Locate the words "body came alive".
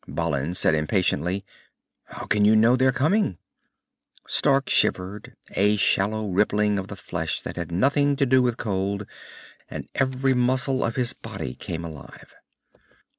11.13-12.33